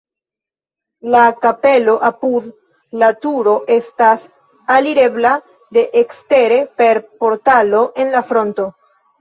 [1.15, 2.47] La kapelo apud
[3.03, 4.23] la turo estas
[4.77, 5.35] alirebla
[5.79, 8.71] de ekstere per portalo en la fronto.